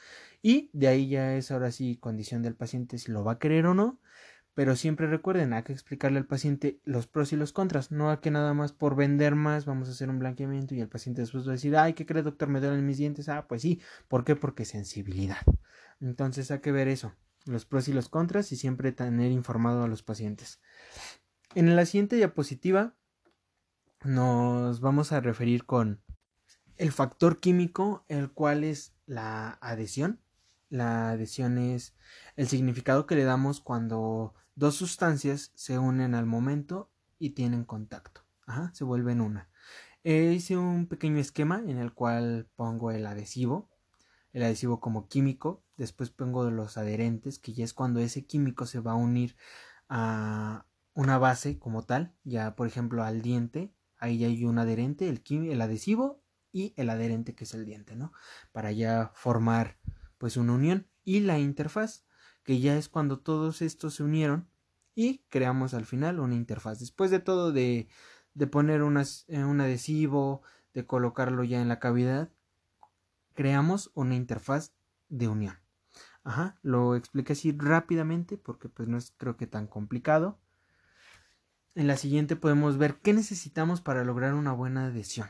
[0.41, 3.67] y de ahí ya es ahora sí condición del paciente si lo va a querer
[3.67, 4.01] o no,
[4.55, 8.21] pero siempre recuerden, hay que explicarle al paciente los pros y los contras, no a
[8.21, 11.47] que nada más por vender más vamos a hacer un blanqueamiento y el paciente después
[11.47, 12.49] va a decir, ay, ¿qué cree doctor?
[12.49, 14.37] Me duelen mis dientes, ah, pues sí, ¿por qué?
[14.37, 15.43] Porque sensibilidad.
[16.01, 17.15] Entonces hay que ver eso,
[17.47, 20.61] los pros y los contras y siempre tener informado a los pacientes.
[21.55, 22.95] En la siguiente diapositiva
[24.05, 26.03] nos vamos a referir con
[26.77, 30.21] el factor químico, el cual es la adhesión.
[30.73, 31.95] La adhesión es
[32.35, 38.23] el significado que le damos cuando dos sustancias se unen al momento y tienen contacto.
[38.47, 39.51] Ajá, se vuelven una.
[40.03, 43.69] Eh, hice un pequeño esquema en el cual pongo el adhesivo,
[44.33, 48.81] el adhesivo como químico, después pongo los adherentes, que ya es cuando ese químico se
[48.81, 49.37] va a unir
[49.91, 55.23] a una base como tal, ya por ejemplo al diente, ahí hay un adherente, el,
[55.29, 58.15] el adhesivo y el adherente que es el diente, ¿no?
[58.53, 59.77] Para ya formar
[60.23, 62.05] pues una unión y la interfaz,
[62.45, 64.49] que ya es cuando todos estos se unieron
[64.95, 66.79] y creamos al final una interfaz.
[66.79, 67.89] Después de todo de,
[68.33, 70.43] de poner eh, un adhesivo,
[70.75, 72.31] de colocarlo ya en la cavidad,
[73.35, 74.71] creamos una interfaz
[75.09, 75.59] de unión.
[76.23, 80.39] Ajá, lo expliqué así rápidamente porque pues no es creo que tan complicado.
[81.75, 85.27] En la siguiente podemos ver qué necesitamos para lograr una buena adhesión.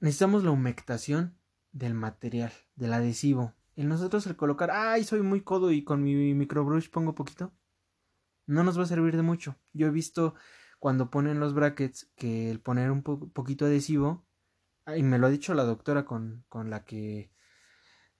[0.00, 1.38] Necesitamos la humectación
[1.76, 3.54] del material, del adhesivo.
[3.74, 7.52] En nosotros el colocar, ay, soy muy codo y con mi microbrush pongo poquito,
[8.46, 9.56] no nos va a servir de mucho.
[9.74, 10.34] Yo he visto
[10.78, 14.26] cuando ponen los brackets que el poner un poquito adhesivo,
[14.86, 17.30] y me lo ha dicho la doctora con, con la que,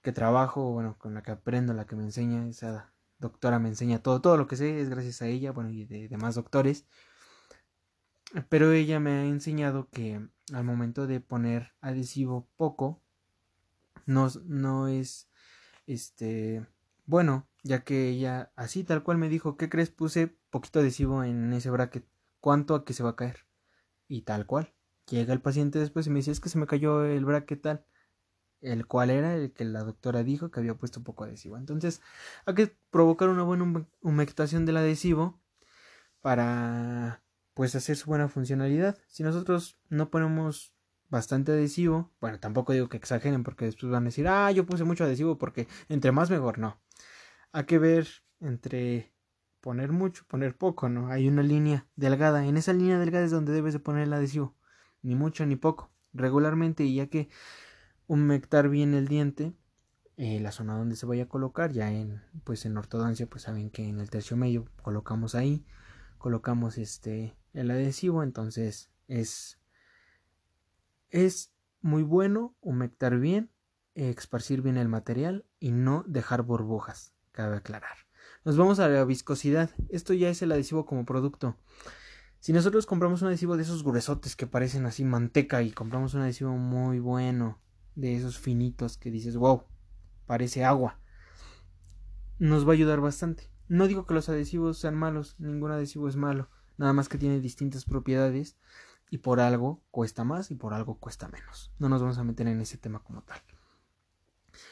[0.02, 4.02] que trabajo, bueno, con la que aprendo, la que me enseña, esa doctora me enseña
[4.02, 6.86] todo, todo lo que sé es gracias a ella, bueno, y de demás doctores.
[8.50, 13.05] Pero ella me ha enseñado que al momento de poner adhesivo poco,
[14.06, 15.28] no, no es
[15.86, 16.66] este
[17.06, 19.90] bueno, ya que ella así tal cual me dijo, ¿qué crees?
[19.90, 22.04] Puse poquito adhesivo en ese bracket,
[22.40, 23.46] ¿cuánto a que se va a caer?
[24.08, 24.72] Y tal cual.
[25.08, 27.86] Llega el paciente después y me dice, es que se me cayó el bracket tal
[28.60, 31.56] el cual era el que la doctora dijo que había puesto poco adhesivo.
[31.56, 32.00] Entonces,
[32.46, 35.40] hay que provocar una buena humectación del adhesivo
[36.20, 37.22] para
[37.54, 38.98] pues hacer su buena funcionalidad.
[39.08, 40.74] Si nosotros no ponemos
[41.08, 44.84] bastante adhesivo, bueno, tampoco digo que exageren porque después van a decir, ah, yo puse
[44.84, 46.78] mucho adhesivo porque entre más mejor, no.
[47.52, 48.06] Hay que ver
[48.40, 49.12] entre
[49.60, 51.08] poner mucho, poner poco, ¿no?
[51.08, 52.46] Hay una línea delgada.
[52.46, 54.54] En esa línea delgada es donde debes de poner el adhesivo.
[55.02, 55.90] Ni mucho ni poco.
[56.12, 57.28] Regularmente, y ya que
[58.06, 59.54] humectar bien el diente,
[60.16, 63.70] eh, la zona donde se vaya a colocar, ya en, pues en ortodoncia, pues saben
[63.70, 65.66] que en el tercio medio colocamos ahí,
[66.18, 69.58] colocamos este, el adhesivo, entonces es,
[71.16, 73.50] es muy bueno humectar bien,
[73.94, 77.96] esparcir bien el material y no dejar burbujas, cabe aclarar.
[78.44, 81.56] Nos vamos a la viscosidad, esto ya es el adhesivo como producto.
[82.38, 86.20] Si nosotros compramos un adhesivo de esos gruesotes que parecen así manteca y compramos un
[86.20, 87.62] adhesivo muy bueno,
[87.94, 89.62] de esos finitos que dices, wow,
[90.26, 91.00] parece agua.
[92.38, 93.50] Nos va a ayudar bastante.
[93.68, 97.40] No digo que los adhesivos sean malos, ningún adhesivo es malo, nada más que tiene
[97.40, 98.58] distintas propiedades
[99.10, 101.72] y por algo cuesta más y por algo cuesta menos.
[101.78, 103.40] No nos vamos a meter en ese tema como tal.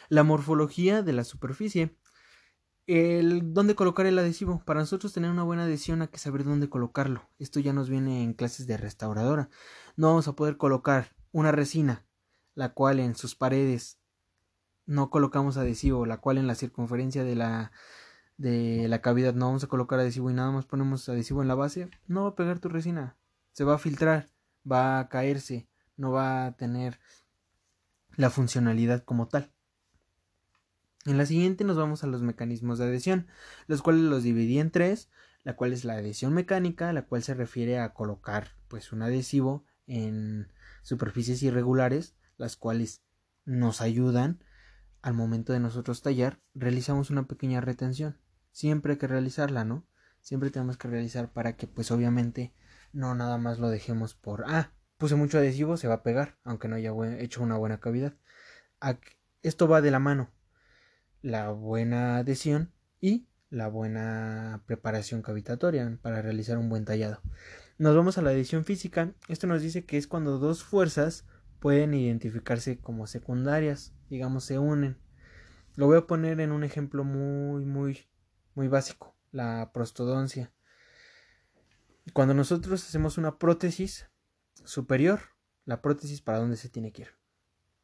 [0.08, 1.96] La morfología de la superficie.
[2.86, 4.62] El dónde colocar el adhesivo.
[4.64, 7.28] Para nosotros tener una buena adhesión hay que saber dónde colocarlo.
[7.38, 9.48] Esto ya nos viene en clases de restauradora.
[9.96, 12.04] No vamos a poder colocar una resina
[12.54, 13.98] la cual en sus paredes
[14.86, 17.72] no colocamos adhesivo, la cual en la circunferencia de la
[18.36, 21.54] de la cavidad no vamos a colocar adhesivo y nada más ponemos adhesivo en la
[21.54, 23.16] base, no va a pegar tu resina,
[23.54, 24.28] se va a filtrar,
[24.70, 27.00] va a caerse, no va a tener
[28.16, 29.50] la funcionalidad como tal.
[31.06, 33.28] En la siguiente nos vamos a los mecanismos de adhesión,
[33.66, 35.08] los cuales los dividí en tres,
[35.44, 39.64] la cual es la adhesión mecánica, la cual se refiere a colocar pues un adhesivo
[39.86, 43.02] en superficies irregulares, las cuales
[43.44, 44.42] nos ayudan
[45.02, 48.18] al momento de nosotros tallar, realizamos una pequeña retención.
[48.50, 49.86] Siempre hay que realizarla, ¿no?
[50.22, 52.54] Siempre tenemos que realizar para que pues obviamente
[52.94, 56.68] no nada más lo dejemos por ah, puse mucho adhesivo, se va a pegar, aunque
[56.68, 58.14] no haya hecho una buena cavidad.
[59.42, 60.30] Esto va de la mano.
[61.20, 67.20] La buena adhesión y la buena preparación cavitatoria para realizar un buen tallado.
[67.76, 69.12] Nos vamos a la adhesión física.
[69.28, 71.26] Esto nos dice que es cuando dos fuerzas
[71.60, 74.96] pueden identificarse como secundarias, digamos, se unen.
[75.76, 78.06] Lo voy a poner en un ejemplo muy, muy,
[78.54, 80.53] muy básico, la prostodoncia.
[82.12, 84.06] Cuando nosotros hacemos una prótesis
[84.64, 85.20] superior,
[85.64, 87.08] la prótesis para dónde se tiene que ir?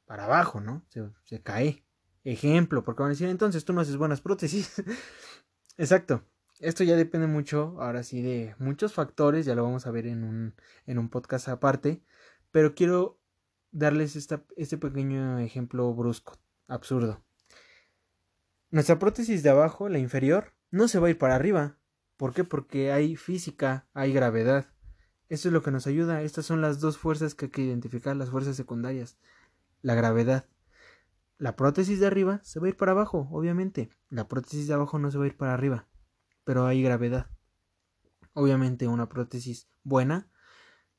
[0.04, 0.85] Para abajo, ¿no?
[1.24, 1.85] Se, cae.
[2.24, 4.83] Ejemplo, porque van a decir, entonces tú no haces buenas prótesis.
[5.78, 6.24] Exacto.
[6.59, 10.24] Esto ya depende mucho, ahora sí, de muchos factores, ya lo vamos a ver en
[10.24, 10.54] un,
[10.85, 12.04] en un podcast aparte,
[12.50, 13.18] pero quiero
[13.70, 17.24] darles este pequeño ejemplo brusco, absurdo.
[18.70, 21.80] Nuestra prótesis de abajo, la inferior, no se va a ir para arriba.
[22.20, 22.44] ¿Por qué?
[22.44, 24.66] Porque hay física, hay gravedad.
[25.30, 26.20] Esto es lo que nos ayuda.
[26.20, 29.16] Estas son las dos fuerzas que hay que identificar, las fuerzas secundarias.
[29.80, 30.44] La gravedad.
[31.38, 33.88] La prótesis de arriba se va a ir para abajo, obviamente.
[34.11, 35.88] La prótesis de abajo no se va a ir para arriba,
[36.44, 37.30] pero hay gravedad.
[38.35, 40.30] Obviamente una prótesis buena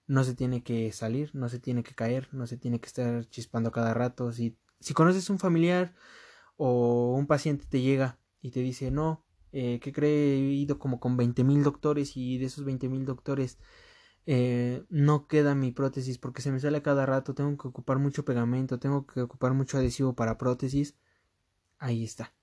[0.07, 3.29] no se tiene que salir, no se tiene que caer, no se tiene que estar
[3.29, 4.31] chispando cada rato.
[4.31, 5.93] Si, si conoces un familiar
[6.57, 10.35] o un paciente te llega y te dice, no, eh, ¿qué cree?
[10.35, 13.57] He ido como con 20 mil doctores y de esos 20 mil doctores
[14.25, 18.23] eh, no queda mi prótesis porque se me sale cada rato, tengo que ocupar mucho
[18.23, 20.95] pegamento, tengo que ocupar mucho adhesivo para prótesis.
[21.79, 22.33] Ahí está.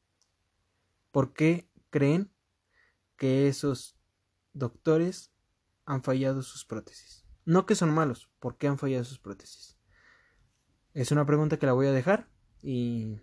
[1.12, 2.30] ¿Por qué creen
[3.16, 3.96] que esos
[4.52, 5.32] doctores
[5.84, 7.24] han fallado sus prótesis?
[7.44, 9.78] No que son malos, ¿por qué han fallado sus prótesis?
[10.92, 12.28] Es una pregunta que la voy a dejar
[12.62, 13.20] y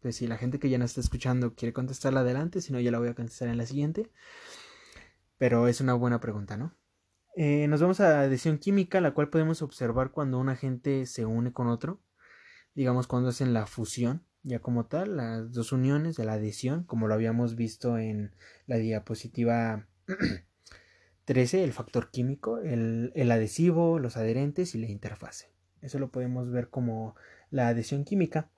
[0.00, 2.90] pues si la gente que ya nos está escuchando quiere contestarla adelante, si no ya
[2.90, 4.10] la voy a contestar en la siguiente.
[5.38, 6.74] Pero es una buena pregunta, ¿no?
[7.36, 11.52] Eh, nos vamos a adhesión química, la cual podemos observar cuando un agente se une
[11.52, 12.00] con otro,
[12.74, 17.08] digamos cuando hacen la fusión, ya como tal, las dos uniones de la adhesión, como
[17.08, 18.34] lo habíamos visto en
[18.66, 19.86] la diapositiva
[21.26, 25.50] 13, el factor químico, el, el adhesivo, los adherentes y la interfase.
[25.82, 27.16] Eso lo podemos ver como
[27.50, 28.48] la adhesión química.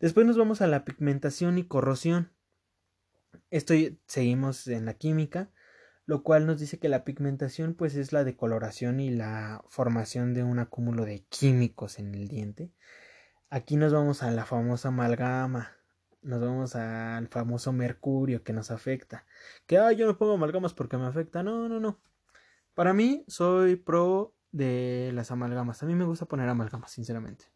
[0.00, 2.32] Después nos vamos a la pigmentación y corrosión.
[3.50, 3.74] Esto
[4.06, 5.50] seguimos en la química
[6.06, 10.44] lo cual nos dice que la pigmentación pues es la decoloración y la formación de
[10.44, 12.72] un acúmulo de químicos en el diente.
[13.50, 15.72] Aquí nos vamos a la famosa amalgama,
[16.22, 19.24] nos vamos al famoso mercurio que nos afecta.
[19.66, 21.42] Que yo no pongo amalgamas porque me afecta.
[21.42, 22.00] No, no, no.
[22.74, 25.82] Para mí soy pro de las amalgamas.
[25.82, 27.53] A mí me gusta poner amalgamas, sinceramente.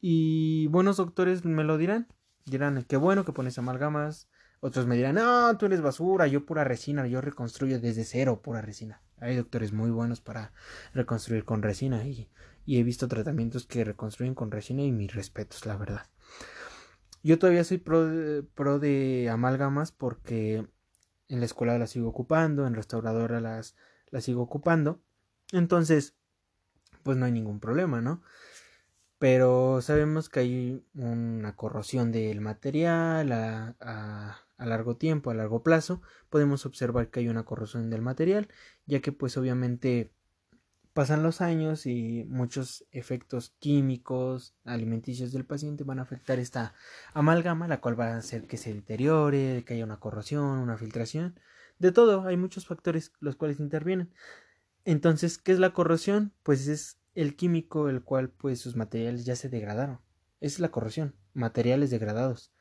[0.00, 2.08] Y buenos doctores me lo dirán.
[2.46, 4.28] Dirán, qué bueno que pones amalgamas.
[4.60, 8.60] Otros me dirán, no, tú eres basura, yo pura resina, yo reconstruyo desde cero pura
[8.60, 9.00] resina.
[9.18, 10.52] Hay doctores muy buenos para
[10.92, 12.28] reconstruir con resina y,
[12.66, 16.06] he visto tratamientos que reconstruyen con resina y mis respetos, la verdad.
[17.22, 20.66] Yo todavía soy pro de, pro de amalgamas porque
[21.28, 23.76] en la escuela las sigo ocupando, en restauradora las,
[24.10, 25.00] las sigo ocupando.
[25.52, 26.14] Entonces,
[27.02, 28.22] pues no hay ningún problema, ¿no?
[29.20, 36.64] Pero sabemos que hay una corrosión del material a largo tiempo, a largo plazo, podemos
[36.64, 38.48] observar que hay una corrosión del material,
[38.86, 40.10] ya que pues obviamente
[40.94, 46.72] pasan los años y muchos efectos químicos, alimenticios del paciente van a afectar esta
[47.12, 51.38] amalgama, la cual va a hacer que se deteriore, que haya una corrosión, una filtración,
[51.78, 54.10] de todo, hay muchos factores los cuales intervienen.
[54.86, 56.32] Entonces, ¿qué es la corrosión?
[56.42, 60.00] Pues es el químico el cual pues sus materiales ya se degradaron.
[60.40, 62.52] Es la corrosión, materiales degradados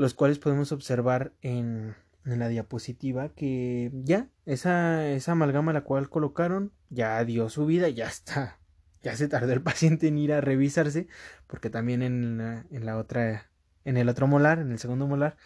[0.00, 6.08] los cuales podemos observar en, en la diapositiva que ya esa, esa amalgama la cual
[6.08, 8.58] colocaron ya dio su vida, ya está,
[9.02, 11.06] ya se tardó el paciente en ir a revisarse,
[11.46, 13.50] porque también en la, en la otra,
[13.84, 15.36] en el otro molar, en el segundo molar,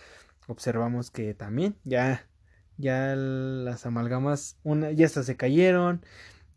[0.46, 2.28] observamos que también ya,
[2.76, 6.04] ya las amalgamas, una, ya hasta se cayeron,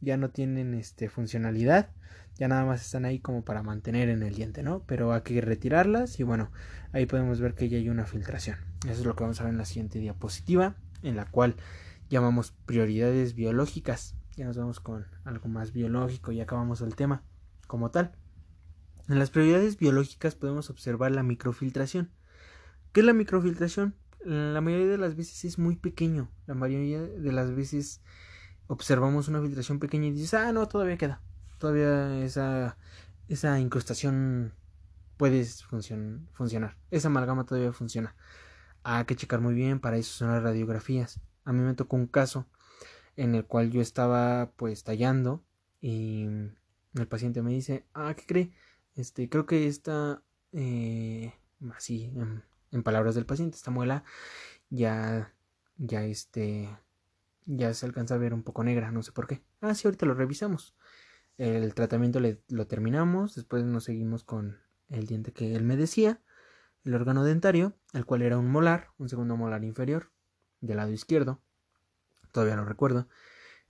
[0.02, 1.90] ya no tienen este funcionalidad
[2.38, 4.84] ya nada más están ahí como para mantener en el diente, ¿no?
[4.86, 6.52] Pero hay que retirarlas y bueno,
[6.92, 8.58] ahí podemos ver que ya hay una filtración.
[8.84, 11.56] Eso es lo que vamos a ver en la siguiente diapositiva, en la cual
[12.10, 14.16] llamamos prioridades biológicas.
[14.36, 17.24] Ya nos vamos con algo más biológico y acabamos el tema
[17.66, 18.12] como tal.
[19.10, 22.12] En las prioridades biológicas podemos observar la microfiltración.
[22.92, 23.96] ¿Qué es la microfiltración?
[24.24, 26.30] La mayoría de las veces es muy pequeño.
[26.46, 28.02] La mayoría de las veces
[28.68, 31.22] observamos una filtración pequeña y dices, ah, no, todavía queda.
[31.58, 32.78] Todavía esa,
[33.28, 34.54] esa incrustación
[35.18, 36.78] puede funcionar.
[36.92, 38.16] Esa amalgama todavía funciona.
[38.84, 41.20] Hay que checar muy bien, para eso son las radiografías.
[41.44, 42.46] A mí me tocó un caso
[43.16, 45.44] en el cual yo estaba pues tallando
[45.82, 46.26] y
[46.94, 48.52] el paciente me dice, ah, ¿qué cree?
[48.96, 50.22] Este, creo que esta,
[50.54, 51.34] eh,
[51.74, 52.14] así,
[52.72, 54.04] en, palabras del paciente, esta muela
[54.70, 55.34] ya,
[55.78, 56.70] ya este,
[57.48, 59.42] ya se alcanza a ver un poco negra, no sé por qué.
[59.62, 60.76] Ah, sí, ahorita lo revisamos.
[61.38, 66.22] El tratamiento lo terminamos, después nos seguimos con el diente que él me decía,
[66.84, 70.12] el órgano dentario, el cual era un molar, un segundo molar inferior,
[70.62, 71.42] del lado izquierdo,
[72.32, 73.08] todavía lo recuerdo,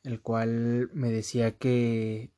[0.03, 2.31] el cual me decía que,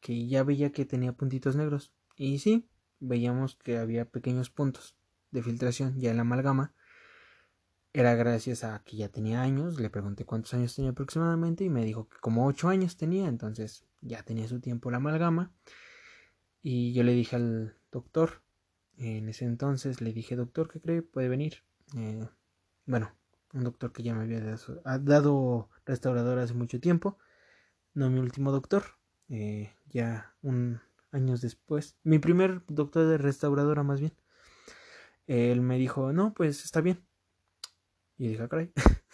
[0.00, 1.92] que ya veía que tenía puntitos negros.
[2.16, 4.96] Y sí, veíamos que había pequeños puntos
[5.30, 6.74] de filtración ya en la amalgama.
[7.92, 11.84] Era gracias a que ya tenía años, le pregunté cuántos años tenía aproximadamente y me
[11.84, 15.52] dijo que como ocho años tenía, entonces ya tenía su tiempo la amalgama.
[16.62, 18.42] Y yo le dije al doctor,
[18.96, 21.02] en ese entonces le dije, doctor, ¿qué cree?
[21.02, 21.64] ¿Puede venir?
[21.96, 22.28] Eh,
[22.86, 23.10] bueno,
[23.54, 24.40] un doctor que ya me había
[25.00, 27.18] dado, restaurador hace mucho tiempo,
[27.94, 28.84] no mi último doctor,
[29.28, 34.12] eh, ya un años después, mi primer doctor de restauradora más bien,
[35.26, 37.09] él me dijo, no, pues está bien.
[38.20, 38.70] Y dije, ah, caray.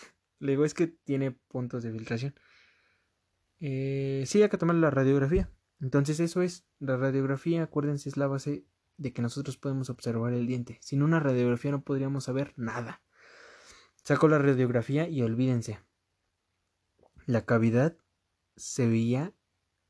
[0.40, 2.34] Le digo, es que tiene puntos de filtración.
[3.60, 5.48] Eh, sí, hay que tomar la radiografía.
[5.80, 8.66] Entonces eso es, la radiografía, acuérdense, es la base
[8.96, 10.78] de que nosotros podemos observar el diente.
[10.82, 13.00] Sin una radiografía no podríamos saber nada.
[14.02, 15.78] Saco la radiografía y olvídense.
[17.26, 17.96] La cavidad
[18.56, 19.34] se veía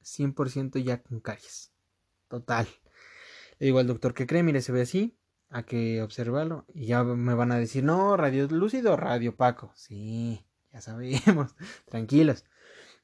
[0.02, 1.72] 100% ya con caries.
[2.28, 2.68] Total.
[3.58, 5.16] Le digo al doctor que cree, mire, se ve así,
[5.50, 6.64] a que observarlo.
[6.74, 9.72] Y ya me van a decir, no, radio lúcido, radio opaco.
[9.74, 11.54] Sí, ya sabemos,
[11.86, 12.44] tranquilos.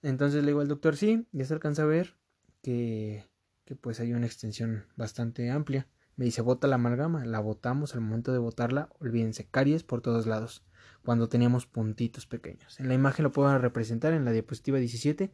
[0.02, 2.16] Entonces le digo al doctor, sí, ya se alcanza a ver
[2.62, 3.28] que,
[3.64, 5.88] que pues hay una extensión bastante amplia.
[6.16, 10.26] Me dice, bota la amalgama, la botamos, al momento de botarla, olvídense, caries por todos
[10.26, 10.64] lados
[11.04, 12.78] cuando teníamos puntitos pequeños.
[12.78, 15.32] En la imagen lo puedo representar en la diapositiva 17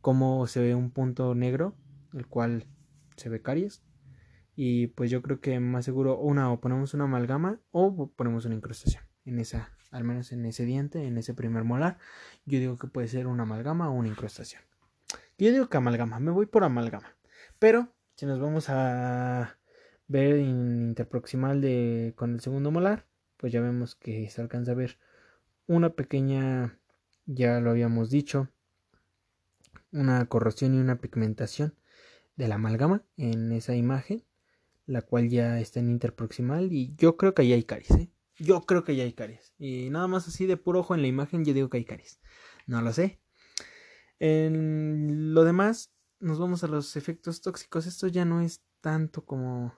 [0.00, 1.74] cómo se ve un punto negro,
[2.12, 2.66] el cual
[3.16, 3.82] se ve caries.
[4.60, 8.56] Y pues yo creo que más seguro una o ponemos una amalgama o ponemos una
[8.56, 11.98] incrustación en esa, al menos en ese diente, en ese primer molar.
[12.44, 14.60] Yo digo que puede ser una amalgama o una incrustación.
[15.38, 17.14] Yo digo que amalgama, me voy por amalgama.
[17.60, 19.56] Pero si nos vamos a
[20.08, 24.98] ver interproximal de con el segundo molar, pues ya vemos que se alcanza a ver
[25.68, 26.80] una pequeña,
[27.26, 28.48] ya lo habíamos dicho,
[29.92, 31.76] una corrosión y una pigmentación
[32.34, 34.24] de la amalgama en esa imagen,
[34.88, 38.10] la cual ya está en interproximal y yo creo que ahí hay caries, ¿eh?
[38.38, 39.52] Yo creo que ya hay caries.
[39.58, 42.20] Y nada más así de puro ojo en la imagen yo digo que hay caries.
[42.66, 43.20] No lo sé.
[44.18, 47.86] En lo demás, nos vamos a los efectos tóxicos.
[47.86, 49.74] Esto ya no es tanto como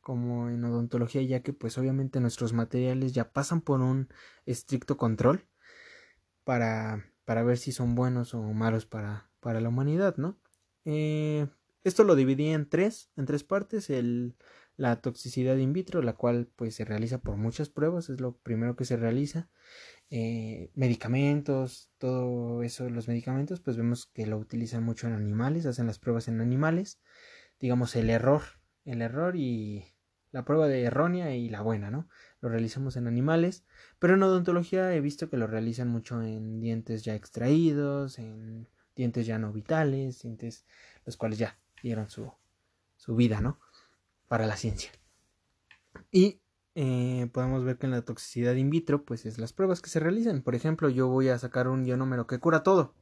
[0.00, 4.08] como en odontología, ya que pues obviamente nuestros materiales ya pasan por un
[4.44, 5.48] estricto control
[6.44, 10.38] para, para ver si son buenos o malos para, para la humanidad, ¿no?
[10.84, 11.48] Eh,
[11.84, 14.36] esto lo dividí en tres, en tres partes, el,
[14.76, 18.74] la toxicidad in vitro, la cual pues se realiza por muchas pruebas, es lo primero
[18.74, 19.48] que se realiza,
[20.10, 25.86] eh, medicamentos, todo eso, los medicamentos, pues vemos que lo utilizan mucho en animales, hacen
[25.86, 27.00] las pruebas en animales,
[27.60, 28.42] digamos el error,
[28.84, 29.94] el error y
[30.32, 32.08] la prueba de errónea y la buena, ¿no?
[32.40, 33.64] Lo realizamos en animales,
[33.98, 39.26] pero en odontología he visto que lo realizan mucho en dientes ya extraídos, en dientes
[39.26, 40.66] ya no vitales, dientes
[41.04, 42.32] los cuales ya dieron su,
[42.96, 43.60] su vida, ¿no?
[44.26, 44.90] Para la ciencia.
[46.10, 46.40] Y
[46.74, 50.00] eh, podemos ver que en la toxicidad in vitro, pues es las pruebas que se
[50.00, 50.42] realizan.
[50.42, 52.94] Por ejemplo, yo voy a sacar un ionómero que cura todo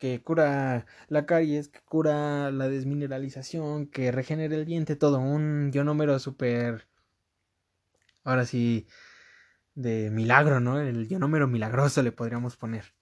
[0.00, 5.20] que cura la caries, que cura la desmineralización, que regenera el diente, todo.
[5.20, 6.88] Un ionómero súper.
[8.24, 8.88] Ahora sí.
[9.74, 10.80] De milagro, ¿no?
[10.80, 12.94] El ionómero milagroso le podríamos poner.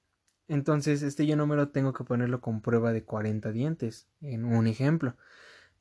[0.49, 5.15] Entonces, este ionómero tengo que ponerlo con prueba de 40 dientes, en un ejemplo.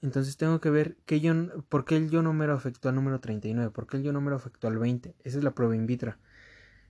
[0.01, 3.88] Entonces tengo que ver qué ion, por qué el ionómero afectó al número 39, por
[3.88, 5.15] qué el ionómero afectó al 20.
[5.24, 6.18] Esa es la prueba in vitro.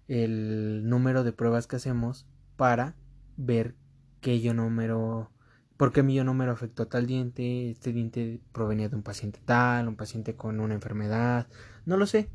[0.07, 2.95] El número de pruebas que hacemos para
[3.37, 3.75] ver
[4.19, 5.31] que yo número,
[5.77, 9.39] por qué mi yo número afectó a tal diente, este diente provenía de un paciente
[9.45, 11.47] tal, un paciente con una enfermedad,
[11.85, 12.29] no lo sé.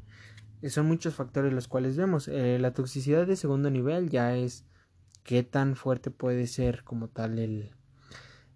[0.68, 2.28] Son muchos factores los cuales vemos.
[2.28, 4.64] Eh, la toxicidad de segundo nivel ya es
[5.23, 7.75] qué tan fuerte puede ser como tal el,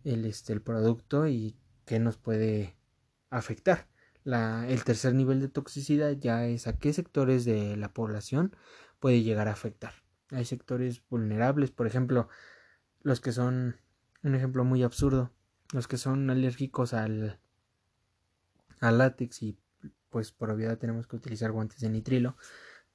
[0.05, 2.77] el, este, el producto y qué nos puede
[3.31, 3.89] afectar.
[4.25, 8.57] La, el tercer nivel de toxicidad ya es a qué sectores de la población
[8.99, 9.95] puede llegar a afectar.
[10.31, 12.29] Hay sectores vulnerables, por ejemplo,
[13.03, 13.77] los que son,
[14.25, 15.33] un ejemplo muy absurdo,
[15.73, 17.39] los que son alérgicos al,
[18.81, 19.59] al látex y
[20.11, 22.37] pues por obviedad tenemos que utilizar guantes de nitrilo,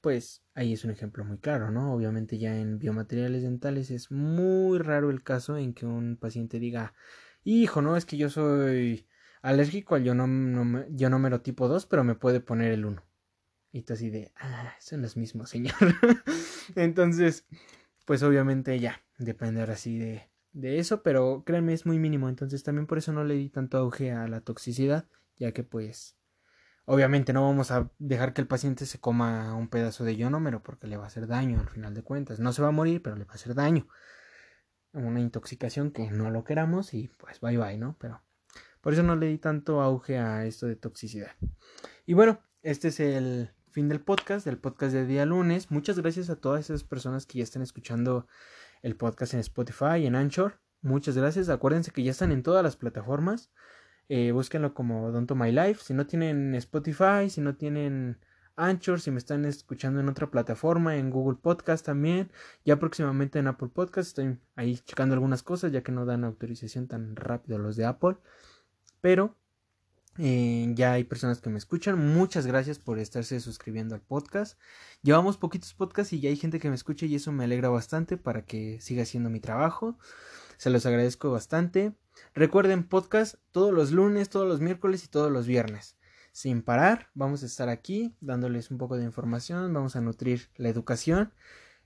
[0.02, 1.94] pues ahí es un ejemplo muy claro, ¿no?
[1.94, 6.92] Obviamente ya en biomateriales dentales es muy raro el caso en que un paciente diga,
[7.44, 9.06] hijo, no, es que yo soy
[9.40, 13.02] alérgico al yo no tipo 2, pero me puede poner el 1.
[13.72, 15.74] Y tú así de, ah, son los mismos, señor.
[16.74, 17.46] Entonces,
[18.04, 22.28] pues obviamente ya, depender así de, de eso, pero créanme, es muy mínimo.
[22.28, 26.16] Entonces también por eso no le di tanto auge a la toxicidad, ya que pues,
[26.84, 30.86] obviamente no vamos a dejar que el paciente se coma un pedazo de ionómero porque
[30.86, 32.40] le va a hacer daño al final de cuentas.
[32.40, 33.86] No se va a morir, pero le va a hacer daño.
[34.92, 37.96] Una intoxicación que no lo queramos y pues bye bye, ¿no?
[37.98, 38.22] Pero
[38.80, 41.32] por eso no le di tanto auge a esto de toxicidad.
[42.04, 45.70] Y bueno, este es el fin del podcast, del podcast de día lunes.
[45.70, 48.26] Muchas gracias a todas esas personas que ya están escuchando
[48.82, 50.60] el podcast en Spotify en Anchor.
[50.82, 51.48] Muchas gracias.
[51.48, 53.50] Acuérdense que ya están en todas las plataformas.
[54.08, 55.82] Eh, búsquenlo como Don't to My Life.
[55.84, 58.18] Si no tienen Spotify, si no tienen
[58.56, 62.30] Anchor, si me están escuchando en otra plataforma, en Google Podcast también,
[62.64, 66.86] ya próximamente en Apple Podcast, estoy ahí checando algunas cosas ya que no dan autorización
[66.86, 68.16] tan rápido los de Apple,
[69.00, 69.36] pero
[70.18, 71.98] eh, ya hay personas que me escuchan.
[71.98, 74.58] Muchas gracias por estarse suscribiendo al podcast.
[75.02, 78.18] Llevamos poquitos podcasts y ya hay gente que me escucha y eso me alegra bastante
[78.18, 79.98] para que siga haciendo mi trabajo.
[80.58, 81.94] Se los agradezco bastante.
[82.34, 85.96] Recuerden podcast todos los lunes, todos los miércoles y todos los viernes.
[86.32, 90.68] Sin parar, vamos a estar aquí dándoles un poco de información, vamos a nutrir la
[90.68, 91.32] educación.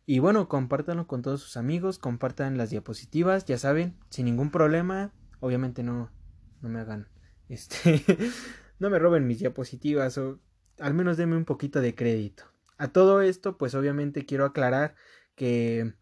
[0.04, 5.12] Y bueno, compártanlo con todos sus amigos, compartan las diapositivas, ya saben, sin ningún problema.
[5.40, 6.12] Obviamente no,
[6.62, 7.08] no me hagan
[7.48, 8.04] este,
[8.78, 10.40] no me roben mis diapositivas o
[10.78, 12.44] al menos denme un poquito de crédito.
[12.78, 14.94] A todo esto, pues obviamente quiero aclarar
[15.34, 15.94] que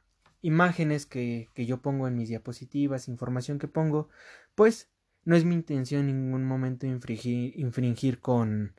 [0.45, 4.11] imágenes que, que yo pongo en mis diapositivas, información que pongo,
[4.55, 4.91] pues
[5.25, 8.75] no es mi intención en ningún momento infringir, infringir con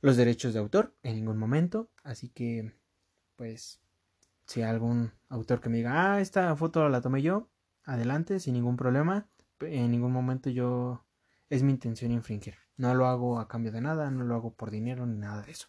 [0.00, 1.90] los derechos de autor, en ningún momento.
[2.02, 2.74] Así que,
[3.36, 3.80] pues,
[4.46, 7.48] si algún autor que me diga, ah, esta foto la tomé yo,
[7.84, 9.28] adelante, sin ningún problema.
[9.60, 11.06] En ningún momento yo
[11.50, 12.56] es mi intención infringir.
[12.76, 15.52] No lo hago a cambio de nada, no lo hago por dinero ni nada de
[15.52, 15.68] eso.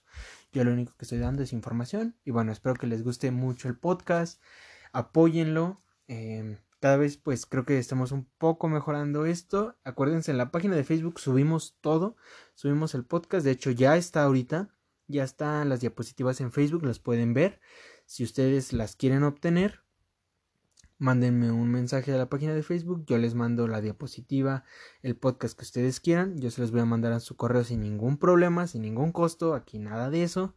[0.51, 3.67] Yo lo único que estoy dando es información y bueno, espero que les guste mucho
[3.67, 4.41] el podcast,
[4.95, 5.81] apóyenlo.
[6.07, 9.75] Em, cada vez pues creo que estamos un poco mejorando esto.
[9.83, 12.15] Acuérdense, en la página de Facebook subimos todo,
[12.53, 14.69] subimos el podcast, de hecho ya está ahorita,
[15.07, 17.59] ya están las diapositivas en Facebook, las pueden ver.
[18.05, 19.81] Si ustedes las quieren obtener,
[20.97, 24.63] mándenme un mensaje a la página de Facebook, yo les mando la diapositiva,
[25.01, 27.81] el podcast que ustedes quieran, yo se los voy a mandar a su correo sin
[27.81, 30.55] ningún problema, sin ningún costo, aquí nada de eso.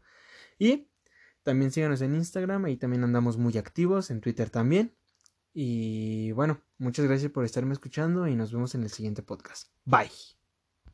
[0.58, 0.87] Y
[1.48, 4.94] también síganos en Instagram, ahí también andamos muy activos, en Twitter también.
[5.54, 9.68] Y bueno, muchas gracias por estarme escuchando y nos vemos en el siguiente podcast.
[9.86, 10.37] Bye.